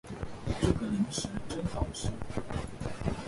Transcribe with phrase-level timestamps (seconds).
[0.59, 2.09] 这个零食真好吃